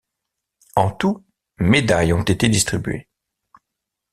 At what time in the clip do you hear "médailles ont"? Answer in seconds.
1.59-2.23